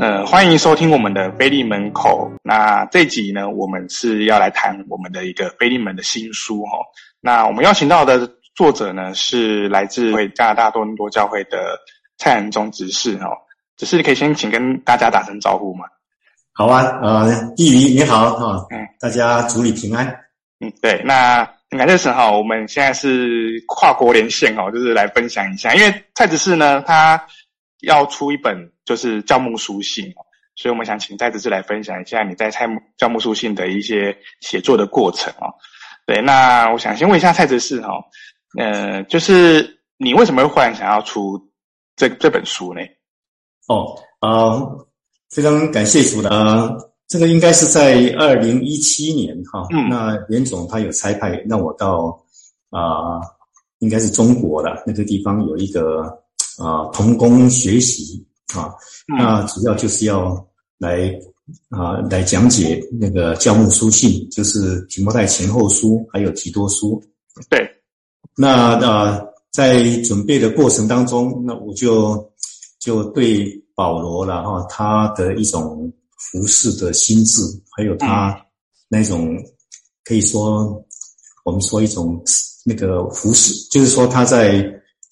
[0.00, 2.30] 呃，欢迎收听我们的菲利门口。
[2.42, 6.78] 那这集呢，我们是要来谈我们的一个菲利门的新书哈。
[7.20, 11.78] 那我们邀请到的作者呢，是来自加拿大多伦多教会的
[12.18, 13.28] 蔡仁宗执事哈。
[13.76, 15.84] 执事可以先请跟大家打声招呼吗？
[16.52, 20.06] 好啊，呃，弟弟你好哈，嗯，大家主里平安。
[20.60, 27.20] 嗯，对，那很感谢神哈，我们现在是跨国连线哦，就是来分享一下，因为蔡执事呢，他
[27.82, 28.70] 要出一本。
[28.84, 30.12] 就是教牧书信，
[30.56, 32.66] 所以我们想请蔡执事来分享一下你在蔡
[32.98, 35.46] 教牧书信的一些写作的过程哦。
[36.04, 37.90] 对，那我想先问一下蔡执事哈，
[38.58, 41.40] 呃，就是你为什么会忽然想要出
[41.94, 42.80] 这这本书呢？
[43.68, 44.86] 哦，啊、呃，
[45.30, 52.20] 非常感谢主的，呃，这个应该是在二零一七年哈，嗯，那连总他有差派让我到
[52.70, 53.20] 啊、呃，
[53.78, 56.20] 应该是中国的那个地方有一个
[56.58, 58.24] 啊、呃、同工学习。
[58.54, 58.70] 啊，
[59.08, 61.10] 那主要就是要来
[61.70, 67.02] 啊来讲解那个教牧书信，就是提摩太前后书，还有提多书。
[67.48, 67.66] 对，
[68.36, 69.18] 那啊
[69.50, 72.30] 在准备的过程当中，那我就
[72.78, 78.38] 就对保罗了哈，他的一种服饰的心智，还有他
[78.86, 79.34] 那种
[80.04, 80.84] 可以说
[81.46, 82.22] 我们说一种
[82.66, 84.62] 那个服饰，就是说他在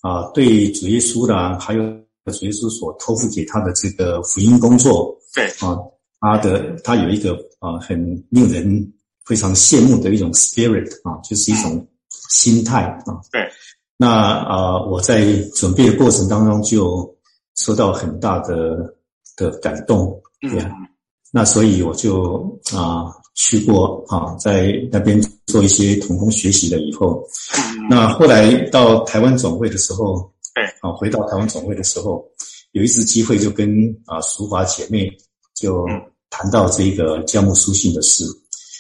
[0.00, 1.82] 啊对主耶稣的还有。
[2.26, 5.76] 主耶稣所托付给他的这个福音工作，对啊，
[6.20, 7.98] 他的他有一个啊很
[8.28, 8.92] 令人
[9.24, 11.84] 非常羡慕的一种 spirit 啊，就是一种
[12.28, 13.18] 心态啊。
[13.32, 13.50] 对，
[13.96, 17.12] 那啊我在准备的过程当中就
[17.56, 18.76] 受到很大的
[19.34, 20.86] 的感动，对啊，嗯，
[21.32, 27.24] 那所以我就啊去过啊，在那边做一些童工学习了以后，
[27.56, 30.30] 嗯，那后来到台湾总会的时候。
[30.52, 32.24] 对，啊，回到台湾总会的时候，
[32.72, 33.70] 有一次机会就跟
[34.04, 35.08] 啊淑华姐妹
[35.54, 35.86] 就
[36.28, 38.24] 谈到这个教牧书信的事，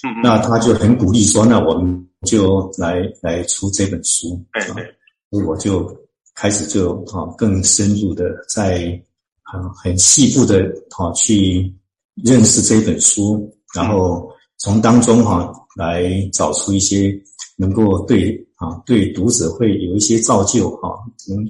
[0.04, 4.84] 嗯，那她就很鼓励说，那我们就来来出这本书，对对，
[5.30, 5.96] 所以我就
[6.34, 9.00] 开始就啊更深入的在
[9.44, 10.64] 很很细部的
[10.98, 11.72] 啊去
[12.16, 14.28] 认识这本书，然后
[14.60, 17.12] 从当中哈来找出一些
[17.56, 20.90] 能够对啊对读者会有一些造就哈
[21.28, 21.44] 能。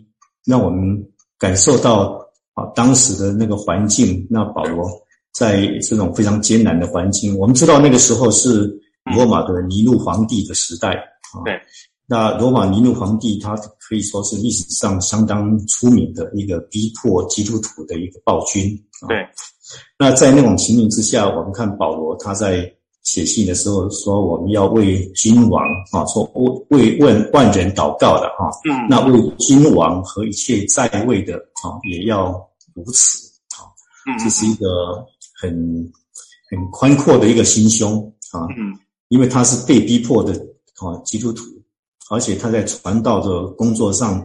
[0.46, 1.06] 让我们
[1.38, 2.18] 感受到
[2.54, 4.26] 啊，当时的那个环境。
[4.30, 4.88] 那保罗
[5.32, 8.74] 在这种非常艰难的环境，我们知道那个时候是
[9.14, 11.44] 罗马的尼禄皇帝的时代啊。
[11.44, 11.60] 对，
[12.06, 18.62] 那罗马尼禄皇帝他可以说是历史上相当出名的一个逼迫基督徒的一个暴君。
[19.06, 19.18] 对，
[19.98, 22.74] 那在那种情形之下，我们看保罗他在。
[23.02, 32.30] 写信的时候说，我们要为君王啊，说为为万万人祷告的哈，嗯，那为君王和一切在位的啊，也要
[32.74, 33.18] 如此
[33.56, 33.66] 啊，
[34.06, 34.66] 嗯，这是一个
[35.34, 35.50] 很
[36.50, 38.00] 很宽阔的一个心胸
[38.32, 38.78] 啊，嗯，
[39.08, 40.32] 因为他是被逼迫的
[40.78, 41.42] 啊基督徒，
[42.10, 44.20] 而且他在传道的工作上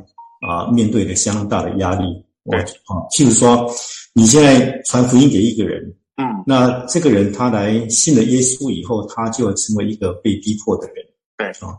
[0.47, 2.05] 啊，面对着相当大的压力，
[2.43, 3.67] 我啊，譬如说
[4.13, 5.95] 你现在传福音给一个人。
[6.17, 11.05] 嗯，那这个人他来信了耶稣以后，他就要成为一个被逼迫的人。
[11.37, 11.77] 对啊，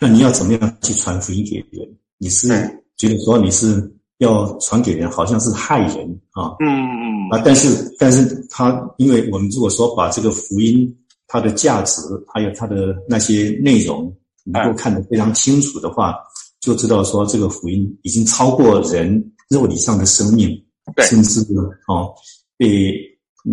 [0.00, 1.94] 那你要怎么样去传福音给别人？
[2.16, 2.48] 你是
[2.96, 6.56] 觉得说你是要传给人，好像是害人啊？
[6.60, 10.90] 嗯嗯啊，但是但是他，因为我们如果说把这个福音
[11.26, 12.00] 它的价值
[12.32, 14.10] 还有它的那些内容
[14.44, 16.14] 能够看得非常清楚的话，
[16.60, 20.58] 就知道说这个福音已经超过人肉体上的生命，
[21.02, 21.40] 甚至
[21.86, 22.08] 啊
[22.56, 23.12] 被。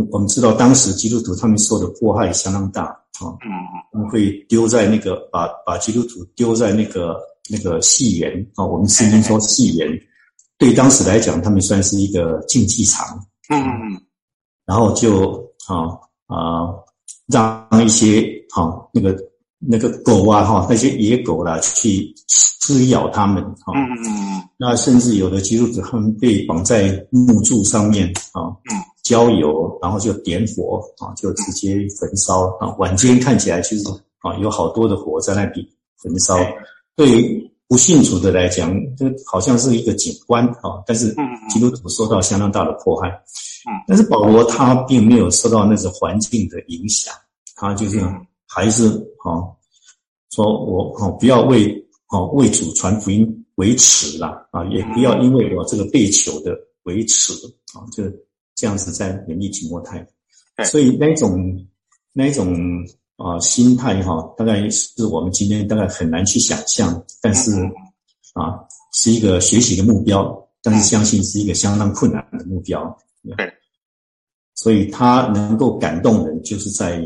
[0.09, 2.83] 我们知道当时基督徒他们受的迫害相当大
[3.19, 3.51] 啊，嗯，
[3.91, 7.17] 他们会丢在那个把把基督徒丢在那个
[7.49, 9.87] 那个戏园啊，我们圣经说戏园，
[10.57, 13.05] 对当时来讲，他们算是一个竞技场，
[13.49, 13.61] 嗯。
[13.61, 14.01] 嗯，
[14.65, 15.91] 然后就啊
[16.27, 16.71] 啊
[17.27, 18.21] 让一些
[18.55, 19.17] 啊那个
[19.59, 28.79] 那个狗啊哈那些野狗啦去撕咬他们啊，嗯嗯，那甚至有的基督徒他们被绑在木柱上面啊，嗯。
[29.11, 32.73] 浇油，然后就点火啊，就直接焚烧啊。
[32.79, 33.83] 晚间看起来其实
[34.19, 35.69] 啊，有好多的火在那里
[36.01, 36.37] 焚烧。
[36.95, 40.81] 对于不信主的来讲，这好像是一个景观啊。
[40.87, 41.13] 但是
[41.49, 43.11] 基督徒受到相当大的迫害。
[43.85, 47.13] 但是保罗他并没有受到那种环境的影响，
[47.57, 47.99] 他就是
[48.47, 48.87] 还是
[49.25, 49.43] 啊，
[50.31, 51.69] 说我啊不要为
[52.07, 57.33] 啊为主传福音为耻啦啊，也不要因为我这个被囚的为耻
[57.75, 58.03] 啊，就。
[58.61, 60.05] 这样子在勉励提摩太，
[60.65, 61.35] 所以那一种
[62.13, 62.53] 那一种
[63.15, 67.51] 啊、呃、心态哈，大概是我们今天大概很难去想象，但是
[68.35, 68.61] 啊
[68.93, 72.95] 是一个学习的目标，但是相信是一个相当困难的目标。
[73.35, 73.51] 对，
[74.53, 77.01] 所以他能够感动人，就是在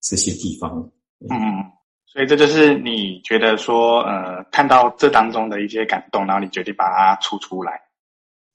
[0.00, 0.90] 这些地方。
[1.30, 1.62] 嗯，
[2.06, 7.80] 所以这就是你觉得说，呃，看到这当中的一些感动，然后你决定把它出出来。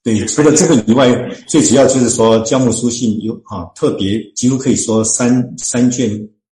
[0.04, 1.10] 对，除了这个以外，
[1.48, 6.10] 最主要就是说，教牧书信有啊，特别几乎可以说三三卷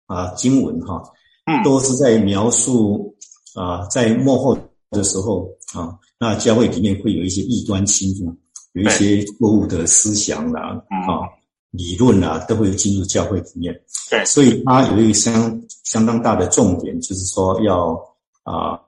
[0.05, 1.01] 啊经文哈，
[1.47, 3.11] 嗯，都是在描述
[3.55, 4.55] 啊，在幕后
[4.91, 8.31] 的时候啊，那教会里面会有一些异端侵入，
[8.73, 11.25] 有一些错误的思想啦，啊，
[11.71, 13.73] 理论啦，都会进入教会里面。
[14.11, 17.99] 对，所以它有一个相相当大的重点，就是说要
[18.43, 18.79] 啊，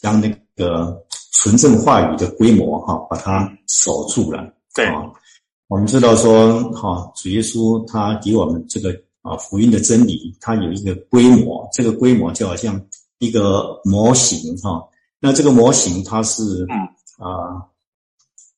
[0.00, 0.98] 将那个。
[1.32, 4.42] 纯正话语的规模，哈，把它守住了。
[4.74, 5.02] 对啊，
[5.68, 8.90] 我们知道说，哈，主耶稣他给我们这个
[9.22, 12.80] 啊福音的真理，它有一个规模，这个规模就好像
[13.18, 14.82] 一个模型，哈。
[15.20, 16.78] 那这个模型它是，嗯
[17.18, 17.62] 啊，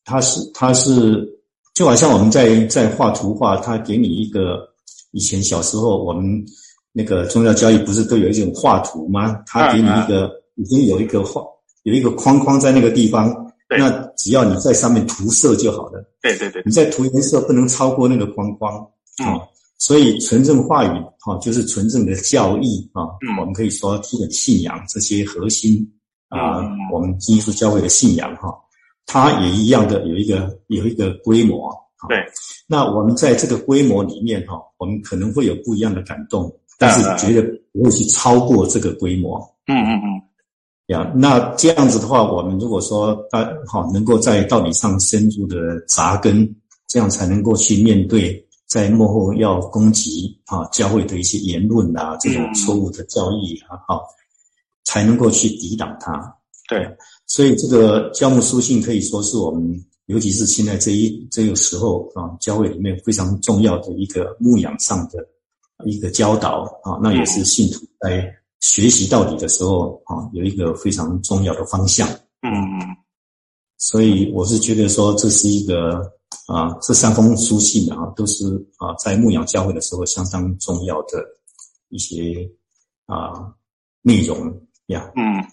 [0.05, 1.27] 它是它是
[1.75, 4.69] 就好像我们在在画图画，他给你一个
[5.13, 6.45] 以前小时候我们
[6.93, 9.43] 那个宗教教育不是都有一种画图吗？
[9.47, 11.43] 他给你一个已经有一个画。
[11.85, 13.32] 有一个框框在那个地方，
[13.69, 16.05] 对那只要你在上面涂色就好了。
[16.21, 18.87] 对对对，你在涂颜色不能超过那个框框啊。
[19.25, 19.41] 嗯、
[19.79, 23.05] 所以纯正话语哈，就是纯正的教义啊。
[23.27, 25.87] 嗯，我们可以说基本信仰这些核心
[26.29, 28.55] 啊，嗯、我们基督教会的信仰哈，
[29.06, 31.71] 它也一样的有一个有一个规模。
[32.09, 32.17] 对，
[32.67, 37.43] 那我们在这个规模里面哈，我们可能会有不一样的感动，但是绝对
[37.73, 39.38] 不会去超过这个规模。
[39.67, 40.23] 嗯嗯嗯。
[40.91, 45.57] 呀，那这样子的话，我们如果说他好能够在道理上深入的
[45.87, 46.53] 扎根，
[46.89, 54.03] 这样才能够去面对在幕后要攻击啊教会的一些言论啊，这种错误的教义啊，好，
[54.83, 56.21] 才能够去抵挡它。
[56.69, 56.85] 对，
[57.25, 65.25] 所以这个教牧书信可以说是我们，尤其是现在这一这个时候啊，教会里面非常重要的一个牧养上的
[65.87, 68.29] 一个教导啊，那也是信徒在。
[68.61, 72.09] 学习到底的时候啊，有一个非常重要的方向。
[72.43, 72.97] 嗯嗯，
[73.79, 76.01] 所以我是觉得说，这是一个
[76.47, 78.45] 啊，这三封书信啊，都是
[78.79, 81.25] 啊，在牧养教会的时候相当重要的
[81.89, 82.49] 一些
[83.07, 83.53] 啊
[84.03, 84.39] 内容
[84.87, 85.11] 呀。
[85.17, 85.45] 嗯，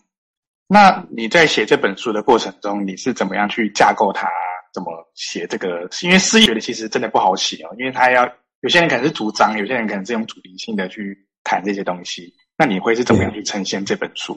[0.68, 4.27] 那你在写这本书的过程中，你是怎么样去架构它？
[4.74, 5.89] 怎么写这个？
[6.04, 12.31] 因为诗意的其实真的不好写哦，因为他要有些人可能是主张，有些人可能是用主题性的去谈这些东西。
[12.57, 14.36] 那你会是怎么样去呈现这本书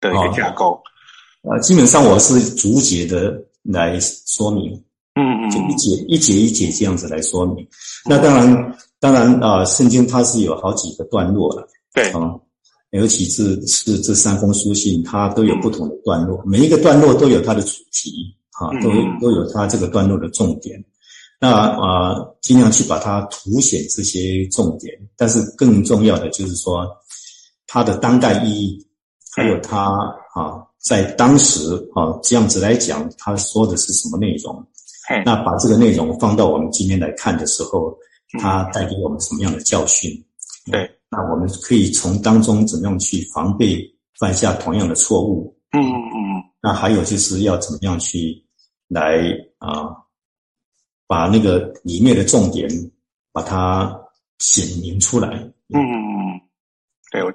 [0.00, 0.82] 的一个架构？
[1.42, 3.32] 呃，基本上我是逐节的
[3.62, 4.72] 来说明，
[5.14, 7.66] 嗯嗯，就一节一节一节这样子来说明。
[8.04, 12.34] 那当然，当然啊，圣经它是有好几个段落了，对啊，
[12.90, 18.90] 尤其是是这三封书信，它都有不同的段落，每一个段落都有它的主题，啊，都
[19.20, 20.78] 都有它这个段落的重点。
[21.40, 26.84] 那啊，尽量去把它凸显这些重点，但是更重要的就是说。
[27.72, 28.86] 它的当代意义，
[29.36, 29.94] 还有它
[30.34, 34.66] 啊，在当时啊这样子来讲，他说的是什么内容？
[35.24, 37.96] 那把这个内容放到我们今天来看的时候，
[38.40, 40.10] 它带给我们什么样的教训？
[40.68, 43.80] 对，那我们可以从当中怎么样去防备
[44.18, 45.56] 犯下同样的错误？
[45.70, 46.42] 嗯嗯嗯。
[46.60, 48.44] 那还有就是要怎么样去
[48.88, 49.16] 来
[49.58, 49.94] 啊，
[51.06, 52.68] 把那个里面的重点
[53.30, 53.96] 把它
[54.40, 55.28] 显明出来？
[55.68, 55.94] 嗯嗯
[56.34, 56.40] 嗯，
[57.12, 57.32] 对我。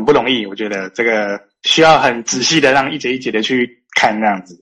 [0.00, 4.58] 很不容易，我觉得这个需要很仔细的让一节一节的去看这样子。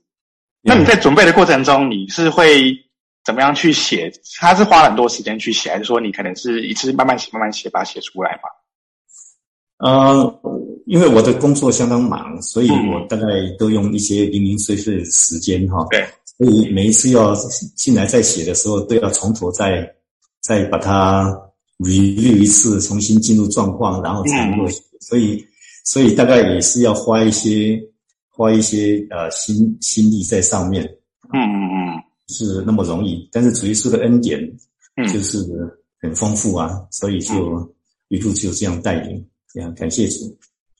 [0.62, 2.76] 那你在准备的过程中，你是会
[3.25, 4.12] 怎么样去写？
[4.40, 8.50] 他是花很多时间去写，还是说你可能是一次慢慢写、慢慢写，把它写出来嘛？
[9.78, 10.40] 呃，
[10.87, 13.25] 因为我的工作相当忙，所以我大概
[13.57, 15.87] 都用一些零零碎碎的时间哈。
[15.90, 16.04] 对，
[16.37, 17.33] 所以每一次要
[17.76, 19.88] 进来再写的时候，都要从头再
[20.40, 21.33] 再把它
[21.78, 24.83] review 一次，重新进入状况，然后才能够写。
[25.00, 25.44] 所以，
[25.84, 27.80] 所以大概也是要花一些，
[28.28, 30.84] 花一些呃心心力在上面。
[31.32, 33.28] 嗯嗯嗯，是那么容易。
[33.32, 34.40] 但是主耶稣的恩典，
[35.12, 35.38] 就是
[36.00, 37.74] 很丰富啊，嗯、所以就
[38.08, 40.36] 一路就这样带领，这样感谢主。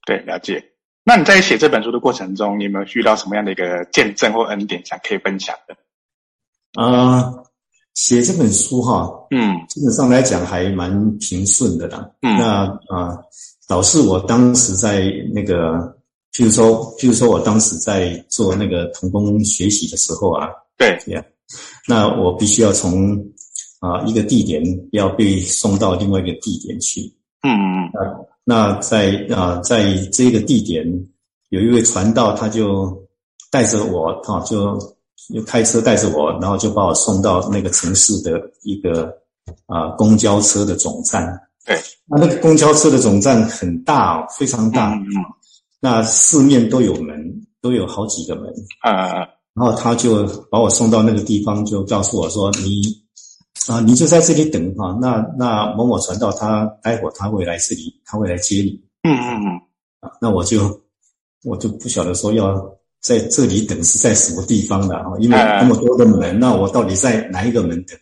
[0.07, 0.63] 对，了解。
[1.05, 5.75] 那你在写这本书的过程中，你有没有遇到什么样的一个见证或恩典，想可以分享的？
[6.75, 7.45] 啊、呃，
[7.95, 12.11] 写这本书哈，嗯，基本上来讲还蛮平顺的啦。
[12.23, 13.09] 嗯，那啊。
[13.09, 13.25] 呃
[13.69, 15.75] 导致我当时在那个，
[16.33, 20.49] 譬如说，譬如说我当时在做那个童工学习的时候啊，
[20.79, 21.23] 对，这样，
[21.87, 23.15] 那我必须要从
[23.81, 27.03] 啊一个地点要被送到另外一个地点去，
[27.43, 30.83] 嗯嗯嗯，那在啊在这个地点
[31.51, 33.07] 有一位传道，他就
[33.51, 34.79] 带着我啊，就
[35.29, 39.15] 又开车带着我，然后就把我送到那个城市的一个
[39.67, 41.39] 啊、呃、公交车的总站。
[41.69, 44.95] 对，那那个公交车的总站很大，非常大。
[44.95, 45.25] 嗯，嗯，
[45.81, 47.15] 那四面都有门，
[47.61, 48.47] 都有好几个门。
[48.81, 49.29] 啊啊啊！
[49.53, 52.81] 然后他就把我送到那个地方，就告诉我说：“你
[53.71, 54.97] 啊，你就在这里等哈。
[54.99, 59.61] 那那某某传道他待会儿他会来这里，他会来接你。”嗯嗯嗯。
[60.01, 60.81] 啊，那我就
[61.45, 62.55] 我就不晓得说要
[63.03, 67.99] 在这里等是在什么地方的啊，因为那么多的门，那我到底在哪一个门等？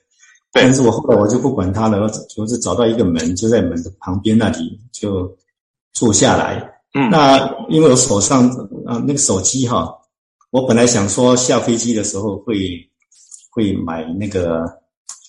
[0.56, 0.62] 对。
[0.64, 5.30] 但是我后来我就不管他了，我就是找到一个门，就在门的旁边那里就
[5.92, 6.56] 坐下来。
[6.94, 7.10] 嗯。
[7.10, 8.48] 那因为我手上
[8.86, 9.92] 啊那个手机哈，
[10.50, 12.56] 我本来想说下飞机的时候会
[13.50, 14.64] 会买那个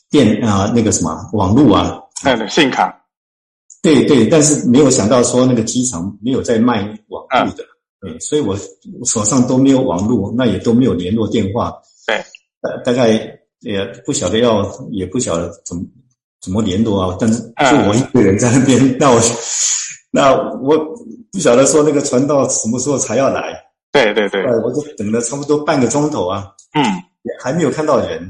[0.10, 2.94] 电啊那个什么网络啊，嗯，信卡。
[3.84, 7.64] 对对，但是没有想到说那个机场没有在卖网络的，
[8.02, 8.58] 嗯、对，所以我
[9.06, 11.72] 手上都没有网络，那也都没有联络电话，
[12.06, 12.18] 对，
[12.60, 15.84] 大大概也不晓得要，也不晓得怎么
[16.42, 17.18] 怎么联络啊。
[17.20, 19.22] 但是就我一个人在那边，嗯、 那我
[20.12, 20.78] 那我
[21.32, 23.54] 不晓得说那个传道什么时候才要来，
[23.92, 26.84] 对对对，我就等了差不多半个钟头啊，嗯，
[27.24, 28.22] 也还没有看到人，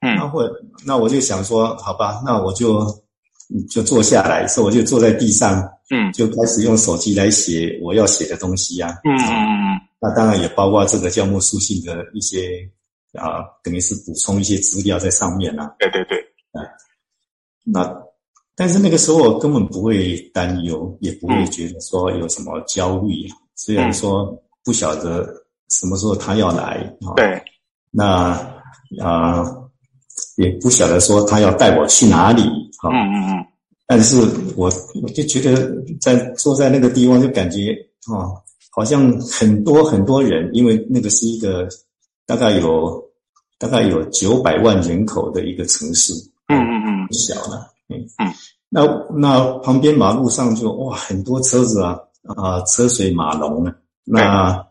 [0.00, 0.44] 嗯，那会
[0.84, 2.86] 那我就想说，好吧，那我就。
[3.68, 12.66] 就坐下来，所以我就坐在地上，嗯，就开始用手机来写我要写的东西呀、啊，嗯嗯嗯，那当然也包括这个教牧书信的一些
[13.18, 15.74] 啊，等于是补充一些资料在上面啊。
[15.78, 16.18] 对对对，
[16.52, 16.64] 啊，
[17.64, 18.02] 那
[18.54, 25.26] 但是那个时候我根本不会担忧，也不会觉得说有什么焦虑，嗯、虽然说不晓得
[25.70, 27.42] 什么时候他要来，啊、对，
[27.90, 28.30] 那
[29.00, 29.44] 啊
[30.36, 32.42] 也不晓得说他要带我去哪里。
[32.84, 33.46] 嗯嗯嗯，
[33.86, 34.16] 但是
[34.56, 34.70] 我
[35.02, 37.72] 我就觉得在坐在那个地方就感觉
[38.12, 38.26] 啊，
[38.70, 41.68] 好像很多很多人，因为那个是一个
[42.26, 43.02] 大概有
[43.58, 46.12] 大概有九百万人口的一个城市，
[46.48, 47.98] 嗯嗯嗯，不小了，嗯。
[48.18, 48.32] 嗯，
[48.68, 48.82] 那
[49.14, 53.74] 那旁边马路上就哇很多车子啊啊车水马龙啊，
[54.04, 54.64] 那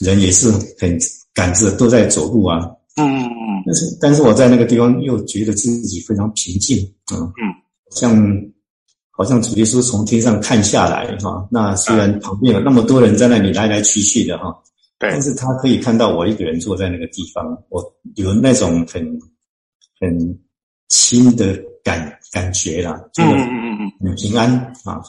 [0.00, 0.98] 人也是很
[1.32, 2.58] 赶着都在走路啊。
[2.96, 6.78] 嗯嗯嗯，但是但是我在那个地方又觉得自己非常平静，
[7.12, 7.54] 嗯嗯，
[7.90, 8.14] 像
[9.10, 14.56] 好像主耶稣从天上看下来哈，那虽然旁边有那么多人在那里来来去去的哈，
[14.98, 17.82] 对，但是他可以看到我一个人坐在那个地方，我
[18.16, 19.02] 有那种很
[20.00, 20.38] 很
[20.88, 24.08] 亲的感感觉啦，觉得嗯嗯嗯。
[24.08, 24.50] 很平安
[24.84, 25.00] 啊。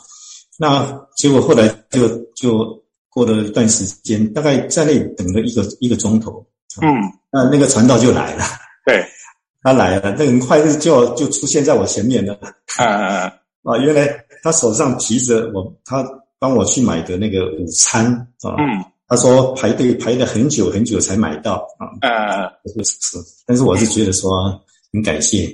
[0.58, 6.46] 那结果后来就就过了一段时间，大概在那里等了一个一个钟头。
[6.82, 6.88] 嗯，
[7.32, 8.44] 那那个传道就来了，
[8.86, 9.04] 对，
[9.64, 12.38] 他来了，那很快就就出现在我前面了。
[12.78, 13.32] 嗯嗯嗯，
[13.74, 14.08] 啊，原来
[14.44, 16.06] 他手上提着我他
[16.38, 18.06] 帮我去买的那个午餐
[18.44, 24.50] 啊，嗯，他说排队排了很久很久才买到啊，嗯嗯嗯，是是，但是我是觉得说
[24.94, 25.54] 很感谢，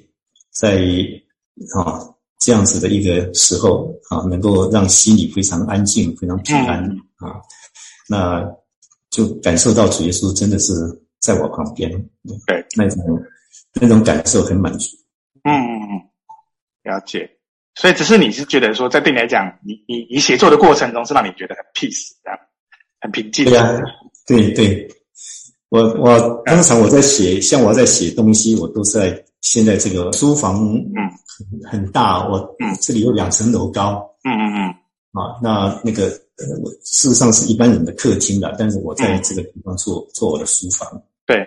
[0.52, 0.78] 在
[1.76, 2.00] 啊
[2.38, 6.84] 这样子的一个时候啊，能够让心里非常安静，非常平安
[7.16, 7.42] 啊，
[8.08, 8.46] 那
[9.10, 10.74] 就感受到主耶稣真的是。
[11.22, 11.90] 在我旁边，
[12.46, 13.04] 对，那种
[13.82, 14.96] 那种感受很满足。
[15.44, 15.92] 嗯嗯嗯，
[16.84, 17.28] 了解。
[17.74, 22.40] 所以只是你是觉得说，在对你来讲，你你你写作的过程中是让你觉得很 peace，这样
[23.06, 23.46] 很平静。
[23.46, 23.72] 对啊，
[24.26, 24.88] 对对。
[25.70, 30.64] 我我通常我在写，像我在写东西，我都是在现在这个书房，
[30.96, 31.10] 嗯，
[31.70, 34.70] 很大，我嗯这里有两层楼高，嗯嗯嗯，
[35.12, 36.06] 啊，那那个
[36.64, 40.88] 我事实上是一般人的客厅了，但是我在这个地方做做我的书房。
[41.26, 41.46] 对，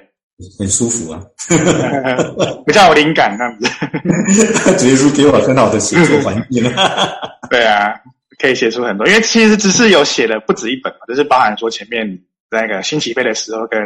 [0.59, 1.25] 很舒服啊，
[2.67, 4.77] 比较有灵感这样子。
[4.77, 6.71] 直接是给我很好的写作环境了。
[7.49, 7.95] 对啊，
[8.39, 12.07] 可以写出很多，因为其实只是有写了不止一本嘛，就是包含说前面
[12.51, 13.81] 那个新起飞的时候跟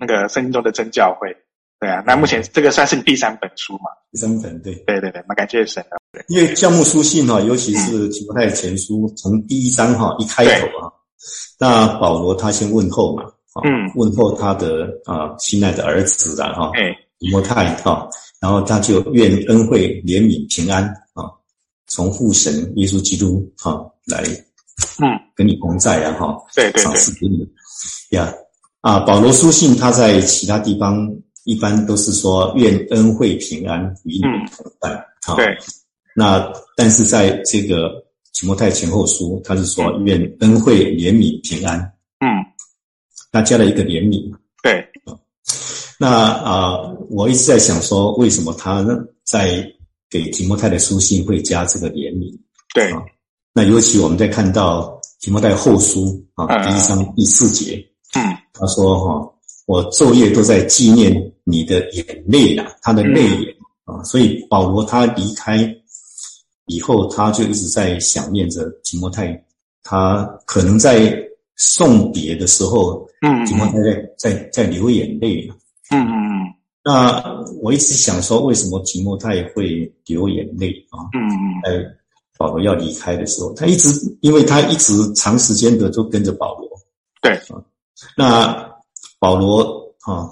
[0.00, 1.36] 那个圣经中的真教会。
[1.80, 3.90] 对啊，那目前这个算是你第三本书嘛？
[4.10, 5.96] 第三本，对，对对对，蛮感谢神的。
[6.12, 10.88] 对，因为教牧书信哈，尤其是提摩太前书，从第一章哈一开头啊，
[11.58, 13.24] 那保罗他先问候嘛。
[13.64, 18.08] 嗯，问候他的啊，亲爱的儿子啊，哈，哎，提摩太哈，
[18.40, 21.30] 然后他就愿恩惠、怜悯、平安啊，
[21.86, 24.22] 从父神耶稣基督哈来，
[25.00, 27.46] 嗯，跟你同在啊，哈，对对对，赏赐给你
[28.10, 28.32] 呀。
[28.80, 31.10] 啊，保罗书信他在其他地方
[31.44, 34.20] 一般都是说愿恩惠平安与你
[34.54, 34.90] 同在，
[35.26, 35.46] 啊，对，
[36.14, 41.78] 那但是在这个提摩太前后书，他是说愿恩惠、怜悯、平安，
[42.20, 42.28] 嗯。
[43.32, 44.86] 他加了一个怜悯，对，
[45.98, 49.68] 那啊、呃，我一直在想说，为什么他呢在
[50.14, 52.32] 给提摩太的书信会加这个怜悯？
[52.72, 53.02] 对，啊，
[53.52, 59.34] 那尤其我们在看到提摩太后书啊，嗯、第一章第四节，嗯，他说哈，
[59.66, 63.56] 我昼夜都在纪念你的眼泪啊，他的泪眼
[63.86, 65.68] 啊，所以保罗他离开
[66.66, 69.36] 以后，他就一直在想念着提摩太，
[69.82, 71.12] 他可能在
[71.56, 75.44] 送别的时候，嗯，提摩太在在在流眼泪，
[75.90, 76.54] 嗯嗯嗯。
[76.84, 81.08] 那我一直想说，为什么提摩太会流眼泪啊？
[81.14, 81.62] 嗯嗯。
[81.64, 81.84] 在
[82.36, 83.88] 保罗要离开的时候，他一直，
[84.20, 86.68] 因为他一直长时间的都跟着保罗。
[87.22, 87.62] 对啊。
[88.16, 88.70] 那
[89.18, 89.62] 保罗
[90.02, 90.28] 啊，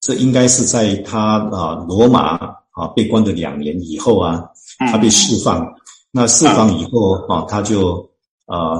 [0.00, 2.54] 这应该是在他啊罗马。
[2.76, 4.44] 啊，被关的两年以后啊，
[4.90, 5.64] 他被释放。
[5.64, 5.74] 嗯、
[6.10, 8.06] 那释放以后啊，他就
[8.44, 8.76] 啊，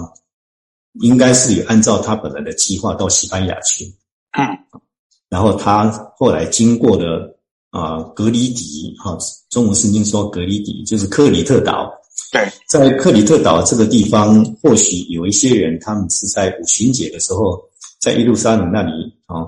[1.01, 3.87] 应该是有按照他本来的计划到西班牙去。
[4.33, 4.45] 嗯。
[5.29, 7.39] 然后他后来经过了
[7.71, 9.17] 啊，格里底哈，
[9.51, 11.91] 中文圣经说格里底就是克里特岛。
[12.33, 12.49] 对。
[12.69, 17.61] 在克里特岛这个地方，或许有一些人，他们是在五旬节的时候，
[18.01, 18.93] 在耶路撒冷那里
[19.27, 19.45] 啊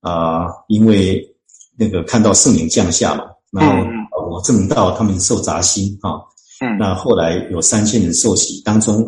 [0.00, 1.22] 啊，因为
[1.76, 3.24] 那个看到圣灵降下嘛。
[3.50, 6.12] 然后我证到他们受砸心啊，
[6.64, 9.04] 嗯，那后来有三千人受洗，当中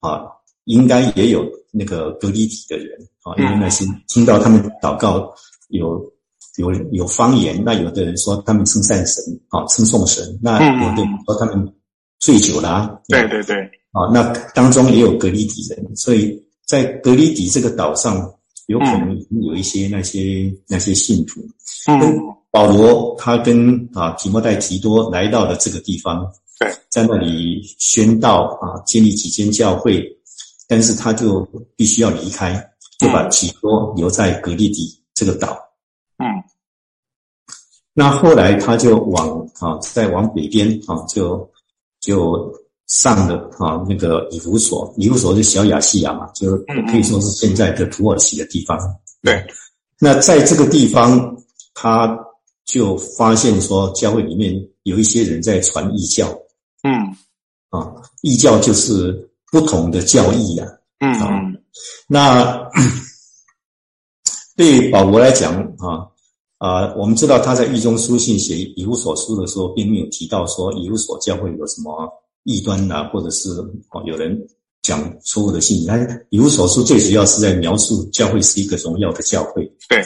[0.00, 0.22] 啊，
[0.64, 2.88] 应该也有那个格里底的人
[3.22, 5.32] 啊，因为那些听到他们祷告
[5.78, 6.12] 有
[6.56, 11.72] 有有方言，那有的人说他们称赞神啊，称颂神，那有的人说他们
[12.20, 13.56] 醉酒啦啊，对对对，
[13.92, 14.22] 啊，那
[14.54, 18.16] 当中也有格里底人，所以在格里底这个岛上，
[18.66, 21.40] 有可能有一些那些那些信徒，
[21.88, 22.00] 嗯。
[22.54, 26.24] 保罗他跟啊提摩太提多来到了这个地方，
[26.60, 30.00] 对，在那里宣道啊，建立几间教会，
[30.68, 32.54] 但是他就必须要离开，
[33.00, 35.58] 就把提多留在格里底这个岛。
[37.94, 41.48] 嗯，那后来他就往啊再往北边啊，就
[42.00, 42.52] 就
[42.86, 46.56] 上了啊那个以弗所，以弗所是小亚细亚嘛，就
[46.90, 48.78] 可以说是现在的土耳其的地方。
[49.22, 49.44] 对，
[49.98, 51.36] 那在这个地方
[51.74, 52.18] 他。
[52.66, 54.54] 就发现说，教会里面
[54.84, 56.26] 有一些人在传异教，
[56.82, 57.14] 嗯，
[57.68, 60.66] 啊，异教就是不同的教义啊，
[61.00, 61.28] 嗯，啊，
[62.08, 62.70] 那
[64.56, 66.08] 对保罗来讲啊，
[66.64, 72.10] 啊，我们知道他在狱中书信写以物所书的时候，并没有提到说以物所教会有什么
[72.44, 73.50] 异端啊，或者是
[73.90, 74.34] 哦有人
[74.80, 75.84] 讲错误的信息。
[75.84, 75.98] 他
[76.30, 80.02] 以物所书最主要是在描述教会是一个荣耀的教会，对。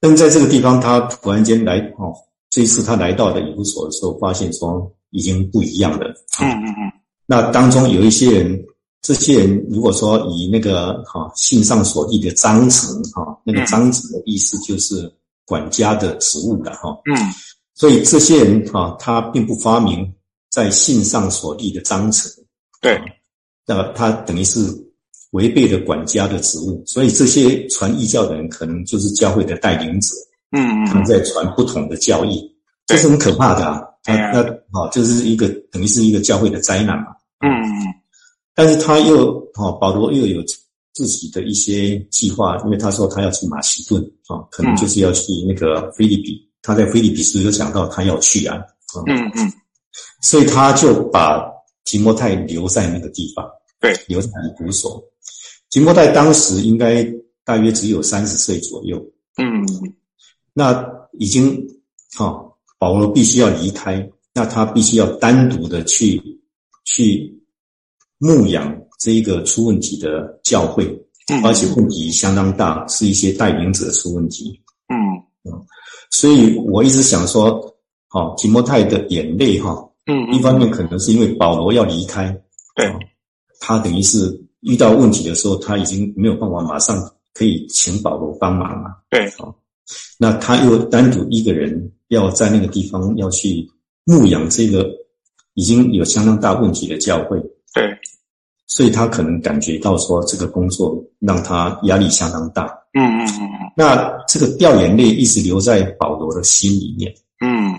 [0.00, 2.14] 但在这个地方，他突然间来哦，
[2.48, 6.06] 这一次他来到的以物所的时候，发现说已经不一样了。
[6.40, 6.92] 嗯嗯嗯。
[7.26, 8.64] 那当中有一些人，
[9.02, 15.12] 这些人如果说以那个哈信上所立的章程哈，那个章程的意思就是
[15.46, 16.90] 管家的职务的哈。
[17.06, 17.16] 嗯。
[17.74, 20.12] 所以这些人哈，他并不发明
[20.50, 22.30] 在信上所立的章程。
[22.80, 23.00] 对。
[23.66, 24.60] 那他等于是。
[25.34, 30.14] 违背了管家的职务，所以这些传异教的人可能就是教会的带领者，
[30.52, 32.40] 嗯，他们在传不同的教义，
[32.86, 33.82] 这是很可怕的啊。
[34.06, 37.06] 那那啊，就是一个等于是一个教会的灾难嘛。
[37.40, 37.82] 嗯嗯。
[38.54, 40.40] 但是他又啊，保罗又有
[40.94, 48.56] 自己的一些计划，因为他说他要去马其顿啊，可能就是要去那个菲律宾，他在腓立比书有讲到他要去啊。
[49.06, 49.52] 嗯嗯。
[50.22, 51.44] 所以他就把
[51.84, 53.46] 提摩太留在那个地方，
[53.80, 55.02] 对，留在以弗所。
[55.70, 57.04] 提摩太当时应该
[57.44, 58.96] 大约只有三十岁左右，
[59.36, 59.66] 嗯，
[60.52, 61.60] 那已经，
[62.16, 66.22] 哈、哦，保罗必须要离开，那他必须要单独的去
[66.84, 67.36] 去
[68.18, 70.86] 牧养这一个出问题的教会，
[71.30, 74.96] 嗯，而且问题相当大，是一些带领者出问题，嗯。
[75.44, 75.52] 嗯，
[76.10, 77.60] 所以我一直想说，
[78.08, 82.34] 哈，提摩太的眼泪，哈，嗯，一方面可能是因为保罗要离开，
[82.74, 82.90] 对，
[83.60, 84.40] 他等于是。
[84.66, 86.98] 遇到问题的时候，他已经没有办法马上
[87.34, 88.88] 可以请保罗帮忙了。
[89.10, 89.54] 对，好，
[90.18, 93.70] 那他又单独一个人要在那个地方要去
[94.06, 94.90] 牧养这个
[95.52, 97.38] 已经有相当大问题的教会。
[97.74, 97.94] 对，
[98.66, 102.64] 所以他可能感觉到说这个工作让他压力相当大。
[102.94, 103.72] 嗯嗯嗯嗯。
[103.76, 107.14] 那这个掉眼泪一直留在保罗的心里面。
[107.40, 107.74] 嗯，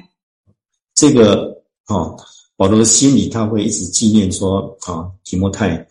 [0.93, 1.55] 这个
[1.87, 2.17] 哦，
[2.55, 5.85] 保罗的心里他会一直纪念说啊，提摩太。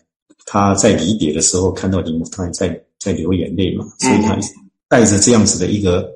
[0.47, 4.37] 他在离别的时候看到提摩太在在流眼泪嘛，所以他
[4.87, 6.07] 带着这样子的一个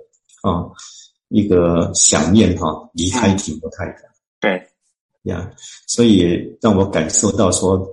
[0.43, 0.69] 啊
[1.29, 4.03] 一个想念哈离开提摩太的。
[4.39, 4.63] 对，
[5.23, 5.49] 呀，
[5.87, 7.83] 所以让我感受到说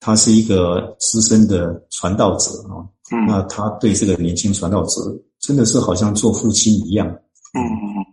[0.00, 2.82] 他是一个资深的传道者啊。
[3.12, 5.00] 嗯，那他对这个年轻传道者
[5.38, 7.06] 真的是好像做父亲一样。
[7.54, 8.06] 嗯嗯嗯。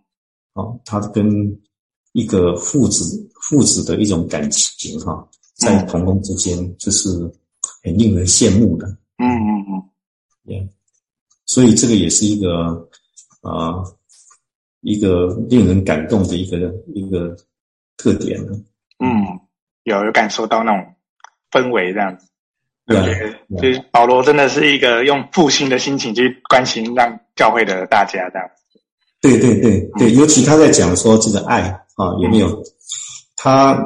[0.53, 1.25] 哦，他跟
[2.11, 7.09] 一个父子父子的一种感情哈，在同工之间就是。
[7.83, 9.83] 很令人羡慕的，嗯嗯嗯
[10.45, 10.67] ，yeah.
[11.45, 12.89] 所以这个也是一个
[13.41, 13.97] 啊、呃，
[14.81, 17.35] 一个令人感动的一个一个
[17.95, 18.53] 特点呢。
[18.99, 19.39] 嗯，
[19.83, 20.93] 有有感受到那种
[21.51, 22.27] 氛围这样子。
[22.85, 28.79] 对，其实保罗真的是一个用复兴的心情去关心让教会的大家这样子。
[29.19, 31.61] 对对对对，尤其他在讲说这个爱
[31.95, 32.63] 啊，有没有？
[33.35, 33.77] 他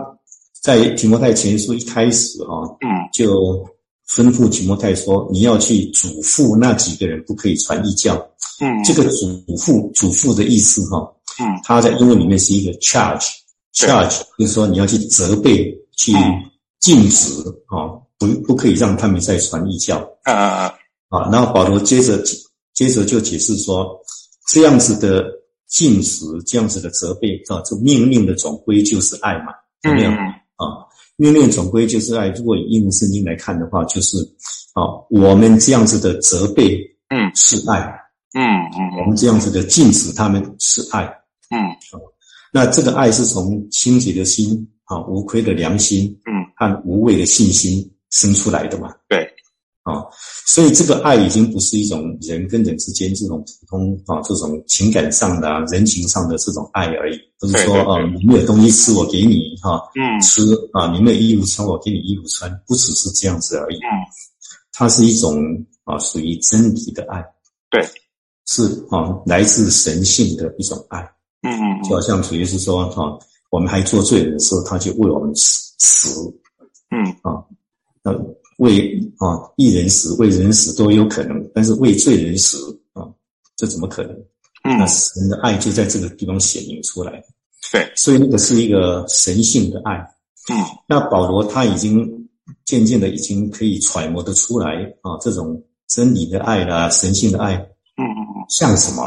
[0.61, 3.65] 在提摩太前书一开始啊，嗯，就
[4.07, 8.15] 吩咐提摩太说，你要去嘱咐那几个人，不可以传异教。
[8.59, 16.13] 嗯，这个嘱咐嘱咐的意思哈，嗯，他在英文里面是一个 charge，charge 就是说你要去责备，去
[16.81, 17.31] 禁止
[17.67, 17.95] 啊。
[18.19, 20.65] 不不可以让他们再传异教啊啊
[21.09, 21.21] 啊！
[21.23, 22.21] 啊，然后保罗接着
[22.71, 23.99] 接着就解释说，
[24.51, 25.25] 这样子的
[25.67, 29.45] 禁止，这样子的责备啊，这命令的总归就是爱嘛，
[29.81, 30.85] 有没有啊？
[31.15, 32.27] 命令总归就是爱。
[32.27, 34.17] 如果以英文圣经来看的话，就是
[34.73, 36.77] 啊，我们这样子的责备，
[37.09, 37.79] 嗯，是爱，
[38.35, 38.43] 嗯
[38.77, 41.05] 嗯，我们这样子的禁止他们是爱，
[41.49, 41.97] 嗯，啊
[42.53, 47.89] 那这个爱是从清洁的心啊，无亏的良心，嗯，和无畏的信心。
[48.13, 49.19] 生出来的嘛，对，
[49.83, 50.03] 啊，
[50.45, 60.41] 所以这个爱已经不是一种人跟人之间这种普通啊，这种情感上的、啊、人情上的这种爱而已，不是说啊，你没有东西吃，我给你哈，嗯，吃
[60.73, 63.87] 啊，你没有衣服穿，我给你衣服穿，不只是这样子而已，嗯，
[64.73, 65.41] 它是一种
[65.85, 67.23] 啊，属于真理的爱，
[67.69, 67.81] 对，
[68.45, 70.99] 是啊，来自神性的一种爱，
[71.43, 73.17] 嗯嗯，就好像主耶稣说哈，
[73.49, 76.40] 我们还做罪人的时候，他就为我们死死，
[76.91, 77.43] 嗯啊。
[78.03, 78.11] 那
[78.57, 83.07] 为啊一人死，为人死都有可能，但是为罪人死啊，
[83.55, 84.13] 这怎么可能？
[84.63, 87.23] 嗯，那神的爱就在这个地方显明出来。
[87.71, 89.95] 对，所以那个是一个神性的爱。
[90.51, 92.27] 嗯，那保罗他已经
[92.65, 99.03] 渐渐的已经可以揣摩得出来啊，这种真理的爱啦，神性的爱，嗯嗯嗯，像什么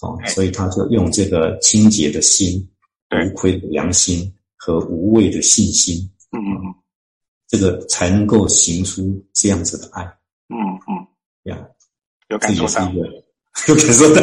[0.00, 0.26] 啊？
[0.28, 2.68] 所以他就用这个清洁的心、
[3.10, 6.08] 无愧的良心和无畏的信心。
[6.32, 6.74] 嗯嗯嗯。
[7.48, 10.04] 这个才能够行出这样子的爱，
[10.50, 11.06] 嗯嗯，
[11.44, 11.58] 呀，
[12.28, 12.92] 有感受到，
[13.66, 14.22] 有感受到。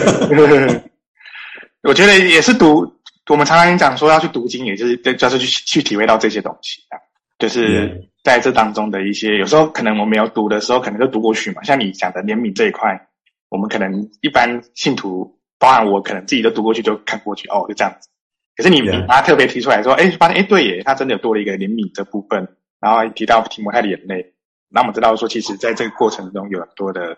[1.81, 2.85] 我觉得也是读，
[3.27, 7.01] 我们常常讲说要去读经，也就是就是去去体会到这些东西啊，
[7.39, 11.63] 就是在这当中的一些，有时候可能我们有读的时候，可能就读过去嘛。
[11.63, 13.07] 像你讲的怜悯这一块，
[13.49, 18.07] 我们可能一般信徒，包含我，可能自己都读过去就看过去，哦，就这样子。
[18.55, 22.47] 可是你你把它特别提出来说，哎，发现哎，对耶，他真的有多了一个怜悯这部分。
[22.85, 24.31] 然后提到提摩太的眼泪，
[24.69, 27.17] 那我们知道说，其实在这个过程中有很多的，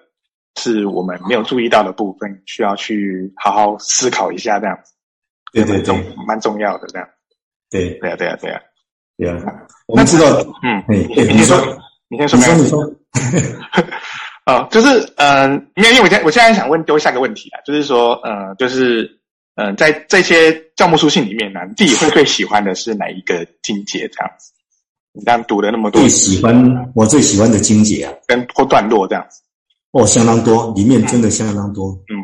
[0.56, 4.93] 是我们没有注意到的部分，需要去好好思考一下，这样子，
[5.51, 5.93] 对对对，
[6.25, 7.06] 蛮重要的这样。
[7.69, 7.89] 对。
[7.99, 8.62] 对啊对啊对啊。
[9.17, 9.36] 对啊，
[9.88, 11.77] 我们知道，嗯，你先说，
[12.08, 12.82] 你先说，你说，
[14.45, 19.19] 啊， 就是嗯，因为因为我现我现在想问丢下个问题啊，就是说，呃，就是
[19.56, 24.53] 嗯，在这些教牧书信里面呢，你自己会最喜欢的是哪一个经节这样子？
[25.17, 29.25] 你刚读了那么多，最喜欢我最喜欢的经节啊，跟或段落这样。
[29.30, 29.41] 子，
[29.91, 32.15] 哦，相当多，里面真的相当多，嗯，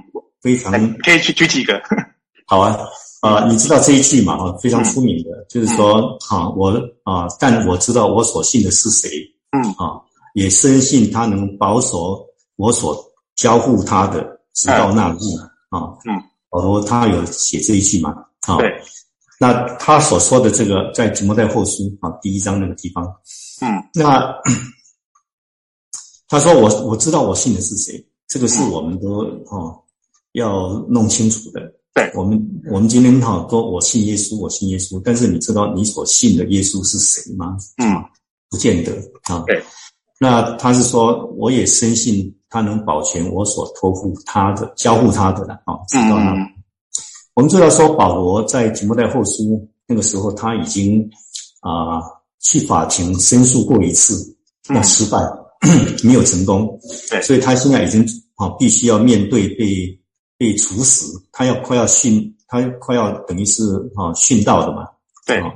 [0.42, 1.82] 非常可以去举几个，
[2.46, 2.78] 好啊，
[3.22, 4.34] 啊，你知道这一句嘛？
[4.34, 6.72] 啊，非常出名的，就是说啊，我
[7.04, 9.10] 啊，但我知道我所信的是谁，
[9.52, 9.64] 嗯。
[9.78, 10.00] 啊，
[10.36, 12.24] 也深信他能保守
[12.58, 13.04] 我所
[13.36, 15.36] 交付他的，直到那日
[15.70, 18.12] 啊，嗯，保罗他有写这一句嘛？
[18.48, 18.70] 啊，对。
[19.44, 23.04] 那他所说的这个，在提摩太后书啊第一章那个地方，
[23.60, 24.34] 嗯，那
[26.30, 29.20] 他说我我知道我信的是谁，这个是我们都
[29.52, 29.78] 哦
[30.32, 31.60] 要弄清楚的。
[31.94, 37.58] 对，我们我们今天哈说我信耶稣，我信耶稣，但是你知道你所信的耶稣是谁吗？
[37.84, 38.02] 嗯，
[38.50, 39.44] 不见得啊。
[39.46, 39.62] 对，
[40.22, 46.34] 那他是说我也深信他能保全我所托付他的、交付他的了啊，知道吗？
[47.36, 51.02] 我们知道说，保罗在提摩太后书那个时候，他已经
[51.62, 52.04] 啊、呃、
[52.40, 54.36] 去法庭申诉过一次，
[54.70, 55.18] 那失败，
[55.62, 60.00] 嗯、 没有成功，对，所以他现在已经啊必须要面对被
[60.38, 63.64] 被处死，他要快要殉，他快要等于是
[63.96, 64.88] 啊殉道的嘛，
[65.26, 65.50] 对、啊。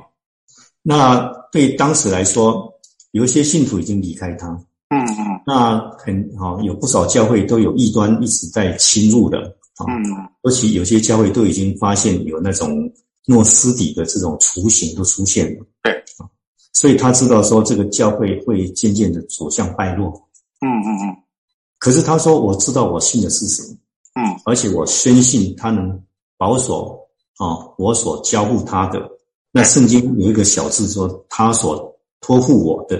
[0.82, 2.72] 那对当时来说，
[3.12, 4.48] 有一些信徒已经离开他，
[4.88, 9.56] 嗯嗯，那很啊有不少教会都有异端一直在侵入的。
[9.86, 12.90] 嗯，而且有些教会都已经发现有那种
[13.26, 15.64] 诺斯底的这种雏形都出现了。
[15.82, 15.92] 对，
[16.72, 20.10] 所以他知道说这个教会会渐渐的走向败落。
[20.60, 21.16] 嗯嗯嗯。
[21.78, 23.64] 可是他说：“我知道我信的是谁。”
[24.18, 26.02] 嗯，而且我深信他能
[26.36, 26.98] 保守
[27.36, 29.00] 啊，我所交付他的。
[29.52, 32.96] 那圣经有一个小字说：“他所托付我的。”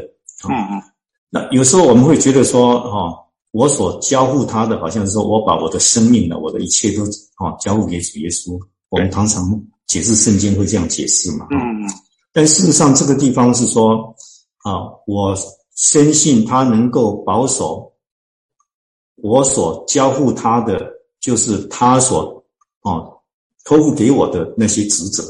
[0.49, 0.83] 嗯嗯。
[1.29, 3.25] 那有时候我们会觉得说，哈。
[3.53, 7.03] 我所交付他的，好像是说我把我的生命呢，我的一切都
[7.37, 8.61] 啊交付给主耶稣。
[8.91, 9.43] 我们常常
[9.87, 11.47] 解释圣经会这样解释嘛。
[11.51, 11.59] 嗯。
[12.33, 14.15] 但事实上，这个地方是说
[14.59, 15.37] 啊，我
[15.75, 17.91] 深信他能够保守
[19.17, 20.79] 我所交付他的，
[21.19, 22.45] 就是他所
[22.81, 23.01] 啊
[23.65, 25.25] 托付给我的那些职责。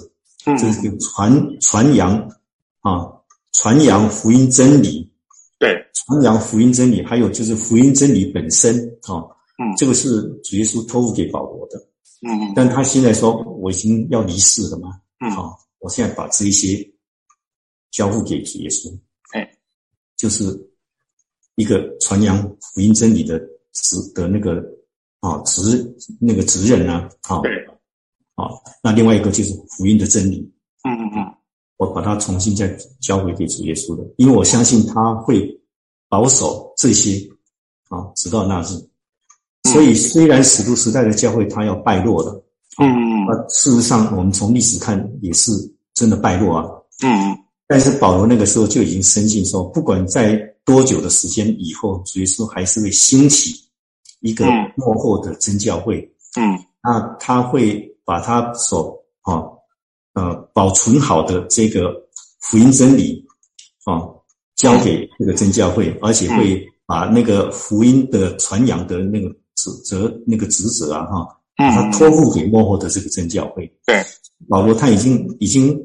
[0.45, 0.57] 嗯。
[0.59, 2.19] 就是传传扬
[2.81, 3.07] 啊，
[3.53, 5.08] 传扬福音真理。
[5.59, 5.85] 对。
[5.95, 9.25] 传扬福音真理，还有就是福音真理本身啊。
[9.59, 11.77] 嗯，这个是主耶稣托付给保罗的。
[12.23, 15.01] 嗯，但他现在说我已经要离世了嘛。
[15.21, 16.89] 嗯，好，我现在把这一些
[17.91, 18.97] 交付给主耶稣。
[19.33, 19.49] 哎，
[20.17, 20.45] 就是
[21.57, 23.39] 一个传扬福音真理的
[23.73, 24.65] 职的那个
[25.21, 25.61] 啊职
[26.21, 27.09] 那个职任啊。
[27.23, 27.53] 啊，对，
[28.37, 28.49] 啊，
[28.83, 30.39] 那另外一个就是福音的真理。
[30.85, 31.35] 嗯嗯嗯，
[31.79, 32.69] 我把它重新再
[33.01, 35.49] 交回给主耶稣的，因为我相信他会
[36.09, 37.19] 保守这些
[37.89, 38.67] 啊，直到那日。
[39.71, 42.45] 所以，虽然使徒时代的教会它要败落了，
[42.79, 45.53] 嗯，那事实上，我们从历史看也是
[45.95, 46.65] 真的败落啊，
[47.03, 47.37] 嗯，
[47.67, 53.55] 但是保罗那个时候就已经深信说，不管在多久的时间以后，主耶稣还是会兴起
[54.21, 56.01] 一个幕后的真教会，
[56.37, 59.45] 嗯，那他会把他所啊
[60.19, 61.95] 呃保存好的这个
[62.41, 63.25] 福音真理
[63.85, 64.03] 啊
[64.57, 69.35] 交给这个真教会，而且会把那个福音的传扬的那个。
[69.61, 73.69] 职责那个职责啊，哈，他托付给幕后的这个真教会。
[73.85, 74.01] 对，
[74.49, 75.77] 保罗他已经已经，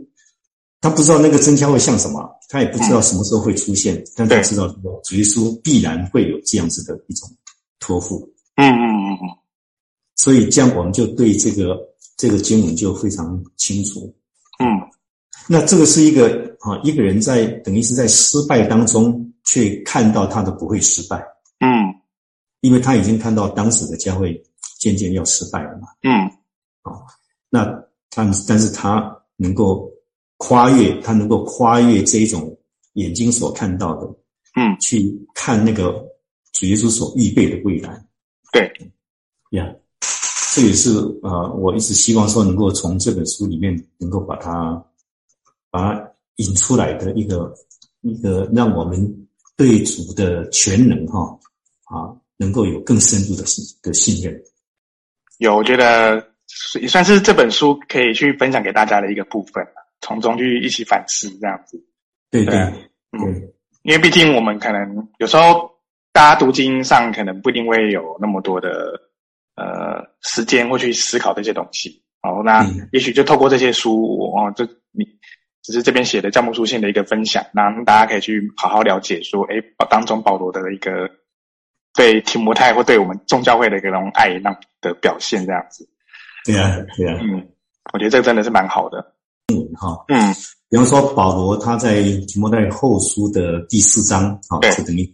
[0.79, 4.67] 他不知道那个真教会像什么，他也不知道什么时候会出现，嗯、但他知道
[5.03, 7.27] 主耶稣必然会有这样子的一种
[7.79, 8.19] 托付。
[8.57, 9.29] 嗯嗯嗯嗯。
[10.17, 11.75] 所以这样我们就对这个
[12.15, 14.15] 这个经文就非常清楚。
[14.63, 14.79] 嗯，
[15.47, 21.17] 那这个是一个啊，一个人在等于是在失败当中，却看到他的不会失败。
[21.59, 21.93] 嗯。
[22.61, 24.41] 因为他已经看到当时的教会
[24.79, 26.13] 渐渐要失败了嘛，嗯，
[26.83, 26.95] 啊，
[27.49, 27.65] 那
[28.09, 29.91] 但但是他能够
[30.37, 32.57] 跨越，他能够跨越这一种
[32.93, 34.07] 眼睛所看到的，
[34.55, 35.91] 嗯，去看那个
[36.53, 38.01] 主耶稣所预备的未来，
[38.53, 38.71] 对，
[39.49, 39.69] 呀，
[40.53, 40.91] 这也是
[41.23, 44.85] 呃，我一直希望说能够从这本书里面能够把它
[45.71, 47.53] 把它引出来的一个
[48.01, 51.39] 一个让我们对主的全能哈
[51.85, 52.15] 啊。
[52.35, 54.43] 能够有更深入的信的信任，
[55.37, 56.15] 有，我觉得
[56.81, 59.65] 也算是这本书可以去分享给大家的一个部分，
[60.01, 61.81] 从中去一起反思这样子。
[62.31, 62.55] 对对，
[63.11, 63.49] 嗯，
[63.83, 65.71] 因为毕竟我们可能有时候
[66.11, 68.99] 大家读经上可能不一定会有那么多的
[69.55, 72.01] 呃时间会去思考这些东西。
[72.21, 75.05] 好，那也许就透过这些书，哦，就你
[75.61, 79.55] 只是这边写的教牧书信的一个分享，让大家可以去好好了解说，哎，
[79.89, 81.09] 当中保罗的一个。
[81.95, 85.87] 对提摩太或对我们众教会的一个那种爱那的表现，这样子。
[86.43, 87.19] 对啊，对啊。
[87.21, 87.47] 嗯，
[87.93, 88.97] 我觉得这个真的是蛮好的。
[89.53, 90.03] 嗯，好。
[90.07, 90.33] 嗯，
[90.71, 95.13] 比方说保罗他在提摩太后书的第四章，啊，就等于是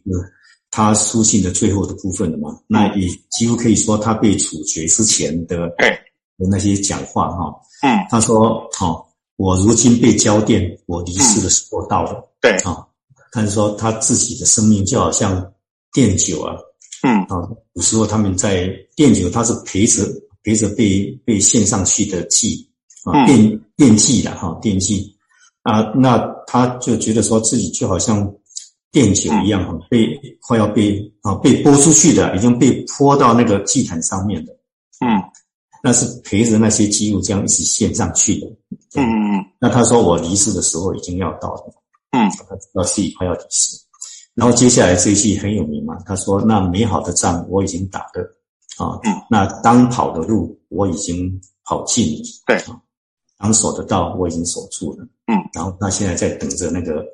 [0.72, 2.60] 他书信的最后的部分了嘛。
[2.68, 5.90] 那也几乎可以说他被处决之前的，对
[6.38, 7.54] 的那些讲话哈。
[7.82, 12.86] 嗯，他说：“好，我如今被交奠，我离世的时候到了。”对啊，
[13.32, 15.54] 他是说他自己的生命就好像
[15.94, 16.56] 奠酒啊。
[17.02, 20.04] 嗯啊，有时候他们在奠酒，他是陪着
[20.44, 22.70] 陪着被被献上去的祭
[23.06, 25.16] 啊，奠奠祭的哈，奠祭
[25.64, 28.30] 啊，那他就觉得说自己就好像
[28.92, 34.54] 奠酒一样哈，被快要被啊被拨出去的，已经被泼到那个祭坛上面的，
[35.06, 35.22] 嗯，
[35.84, 38.48] 那是陪着那些肌肉这样一起献上去的，
[38.96, 41.74] 嗯嗯，那他说我离世的时候已经要到了，
[42.12, 43.78] 嗯，他知道自己快要离世。
[44.36, 48.38] 然后接下来这一句很有名嘛，他说：“那美好的仗我已经打了，
[48.78, 48.98] 啊，
[49.30, 51.30] 那当跑的路我已经
[51.66, 52.80] 跑尽了，对，啊，
[53.38, 57.06] 当守的道我已经守住了，嗯，然后他现在在等着那个啊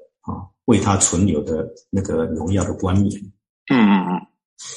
[0.65, 3.11] 为他存留的那个荣耀的冠冕，
[3.71, 4.21] 嗯嗯嗯。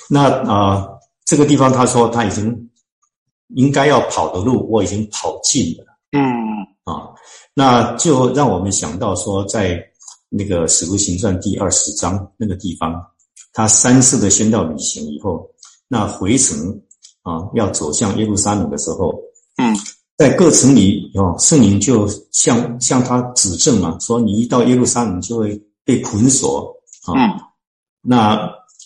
[0.09, 0.89] 那啊
[1.25, 2.71] 这个地方他说他已经
[3.55, 6.23] 应该要跑的路我已经跑尽了，嗯
[6.85, 7.09] 啊，
[7.55, 9.83] 那就让我们想到说在。”
[10.31, 13.03] 那个《使徒行传》第二十章那个地方，
[13.55, 15.49] 他三次的宣道旅行以后，
[15.89, 16.79] 那回程
[17.23, 19.19] 啊，要走向耶路撒冷的时候，
[19.57, 19.75] 嗯，
[20.19, 26.71] 在各城里哦，圣灵就向向他指证嘛，说你一到耶路撒冷就会被捆锁
[27.07, 27.41] 啊，嗯，
[28.03, 28.39] 那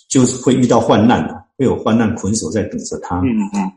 [0.08, 3.72] 就是会遇到患难了，会有患难捆锁在等着他，嗯嗯，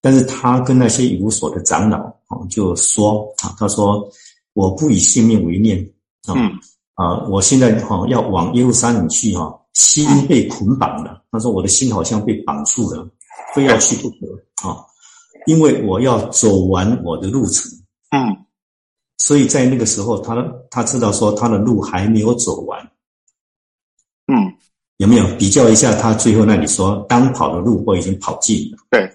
[0.00, 1.98] 但是他跟那些以无所的长老
[2.28, 4.08] 啊，就说啊，他说
[4.54, 5.78] 我不以性命为念
[6.26, 6.32] 啊。
[6.34, 6.50] 嗯
[6.94, 11.22] 啊，我现在哈要往耶路撒冷去哈，心被捆绑了。
[11.30, 13.06] 他说我的心好像被绑住了，
[13.54, 14.78] 非要去不可啊。
[15.46, 17.70] 因为我要走完我的路程。
[18.10, 18.43] 嗯，
[19.26, 20.36] 所以在那个时候，他
[20.70, 22.78] 他知道说他的路还没有走完。
[24.26, 24.36] 嗯，
[24.98, 25.94] 有没有比较一下？
[25.94, 28.76] 他最后那里说，当跑的路我已经跑尽了。
[28.90, 29.10] 对。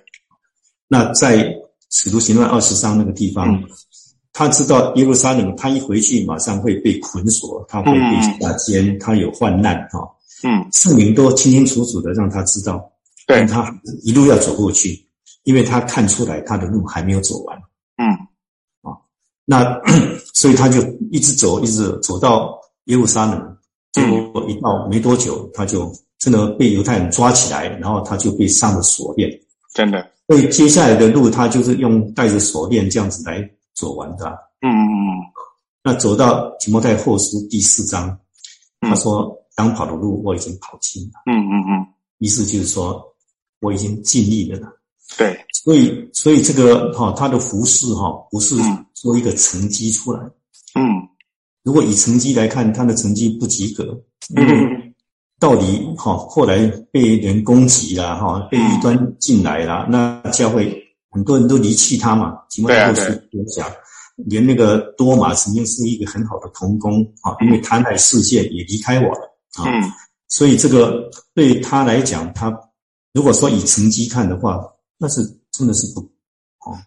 [0.87, 1.55] 那在
[1.91, 3.53] 使徒行传二十章那个地方。
[3.53, 3.63] 嗯
[4.31, 9.99] 他知道耶路撒冷，他一回去马上会被捆锁，他会被下监，嗯、他有患难哈。
[10.43, 12.89] 嗯，圣灵都清清楚楚的让他知道，
[13.27, 14.97] 对他一路要走过去，
[15.43, 17.61] 因为他看出来他的路还没有走完。
[19.49, 19.81] 那
[20.35, 20.79] 所以他就
[21.11, 23.57] 一直走，一直走到耶路撒冷，
[23.91, 29.27] 结果一到没多久，他就真的被犹太人抓起来，然后他就被上了锁链。
[29.73, 33.49] 真的，所以接下来的路，他就是用带着锁链这样子来。
[33.75, 34.25] 走完的，
[34.59, 35.09] 嗯嗯嗯，
[35.81, 38.19] 那走到提摩太后书第四章，
[38.81, 43.01] 他说：“当跑的路我已经跑尽了。”嗯嗯嗯，意思就是说
[43.61, 44.67] 我已经尽力了。
[45.17, 48.55] 对，所以所以这个哈，他的服饰哈，不是
[48.93, 50.19] 说一个成绩出来。
[50.75, 50.83] 嗯，
[51.63, 53.83] 如果以成绩来看，他的成绩不及格。
[54.35, 54.93] 嗯，
[55.39, 60.85] 到底哈后来被人攻击了哈，被异端进来了，那教会。
[61.11, 63.67] 很多人都离弃他嘛，提摩太后书有讲，
[64.15, 69.21] 连那个多马曾经是一个很好的同工啊，因为贪爱世界也离开我了
[69.55, 69.65] 啊。
[69.65, 69.91] 嗯，
[70.27, 72.55] 所以这个对他来讲，他
[73.11, 74.63] 如果说以成绩看的话，
[74.99, 76.01] 那是真的是不
[76.59, 76.77] 啊，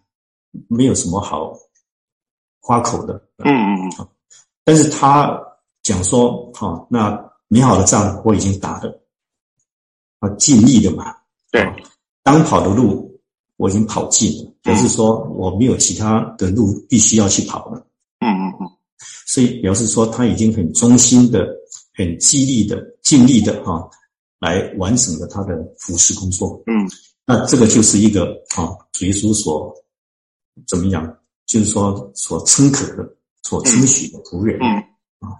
[0.69, 1.53] 没有什么好
[2.61, 3.15] 夸口的。
[3.39, 4.09] 嗯嗯嗯。
[4.63, 5.37] 但是他
[5.83, 9.03] 讲说，哈，那美好的仗我已经打了，
[10.21, 11.17] 啊，尽力了嘛。
[11.51, 11.61] 对，
[12.23, 13.11] 当跑的路。
[13.59, 17.87] 我已经跑尽了，表示说我没有其他的路必须要去跑了。
[18.19, 18.67] 嗯嗯嗯，
[19.27, 21.47] 所以表示说他已经很忠心的、
[21.95, 23.89] 很激励的、尽力的哈，
[24.41, 26.61] 来完成了他的服侍工作。
[26.67, 26.91] 嗯，
[27.33, 29.75] 那这个就是一个啊，主耶稣所
[30.67, 31.19] 怎么样？
[31.47, 34.59] 就是说所称可的、所称许的仆人。
[34.61, 34.67] 嗯
[35.21, 35.35] 啊，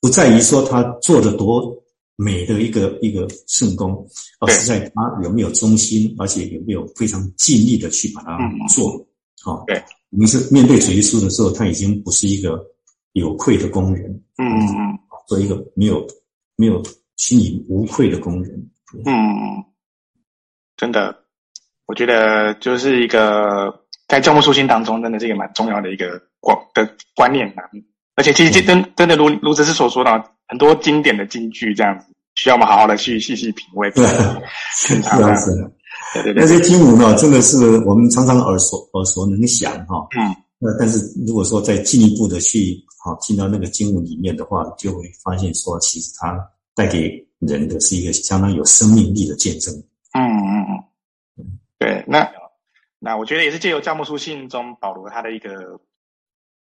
[0.00, 1.72] 不在于说他做的多。
[2.16, 9.04] 美的一个一个圣功，而是在他有没有忠心，而且有没有非常尽力的去把它做
[9.42, 9.64] 好。
[9.66, 12.64] 对，你是面对主耶稣的时候，他已经不是一个
[13.14, 16.06] 有愧的工人，嗯嗯，做一个没有
[16.54, 16.80] 没有
[17.16, 18.70] 心里无愧的工人。
[19.04, 19.12] 嗯，
[20.76, 21.23] 真的，
[21.86, 23.74] 我觉得就是一个
[24.08, 27.62] 在教牧书信当中，真的是一个蛮重要的一个观的观念啊。
[28.16, 30.24] 而且其实真真的如如执事所说的。
[30.46, 33.90] 很多经典的金句，这样子需要我们好好的去细细品味。
[33.92, 34.06] 对，
[34.76, 35.56] 是这样子。
[36.12, 40.06] 对对对，那些经文呢，真的是我们常常耳熟耳熟能详哈。
[40.18, 40.36] 嗯。
[40.58, 46.38] 那但是如果说再进一步的去好进到那个经文里面的话，就会发现说，其实它
[46.74, 49.74] 带给人的是一个相当有生命力的见证。
[50.12, 50.84] 嗯嗯嗯。
[51.84, 52.32] 对，那
[52.98, 55.78] 那我觉得也是借由教牧书信中保罗他的一个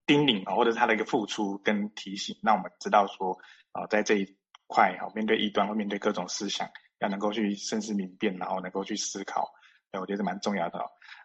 [0.07, 3.37] 叮咛啊，或者是他的一个付出跟提醒，让我们知道说。
[3.73, 6.67] 啊，在这一块哈，面对异端或面对各种思想，
[7.01, 9.47] 要能够去深思明辨，然后能够去思考，
[9.93, 10.81] 对，我觉得是蛮重要的。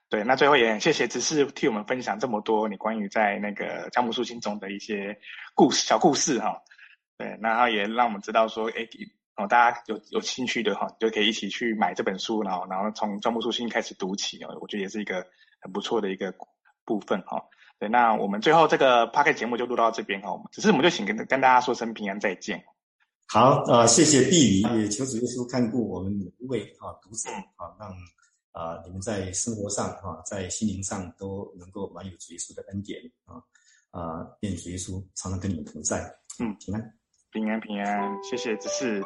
[0.10, 5.18] 对，那最后也很谢谢执事替我们分享这么多你关于在那个教牧书信中的一些
[5.56, 6.62] 故事、小故事哈。
[7.18, 8.88] 对，然后也让我们知道说，哎，
[9.36, 15.26] 哦，大家有有兴趣的哈，就可以一起去买这本书，然后然后从教牧书信开始读起哦，我觉得也是一个
[15.60, 16.34] 很不错的一个
[16.86, 17.44] 部分哈。
[17.80, 22.64] 对，那我们最后这个 Podcast 节目就录到这边哈，只是我们就请跟跟大家说声平安再见。
[23.28, 27.90] 好，呃，谢谢毕礼，也求主耶稣看顾我们每一位啊读者啊，让
[28.52, 33.42] 啊你们在生活上啊，在心灵上都能够满有主耶稣的恩典啊
[33.90, 36.00] 啊，愿主耶稣常常跟你们同在。
[36.40, 36.94] 嗯，平安，
[37.34, 39.04] 平安，平安，谢谢只是。